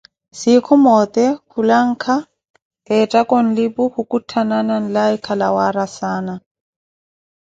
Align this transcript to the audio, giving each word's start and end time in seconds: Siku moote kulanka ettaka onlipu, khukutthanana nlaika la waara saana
Siku 0.39 0.73
moote 0.83 1.25
kulanka 1.51 2.13
ettaka 2.97 3.31
onlipu, 3.39 3.83
khukutthanana 3.93 4.75
nlaika 4.83 5.31
la 5.41 5.47
waara 5.55 5.85
saana 5.97 6.33